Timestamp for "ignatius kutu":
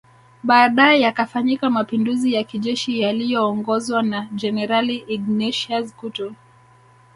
5.07-6.35